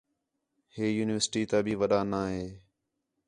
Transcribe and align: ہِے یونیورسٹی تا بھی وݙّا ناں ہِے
ہِے 0.75 0.85
یونیورسٹی 0.97 1.41
تا 1.49 1.57
بھی 1.65 1.73
وݙّا 1.79 2.01
ناں 2.11 2.27
ہِے 2.33 2.45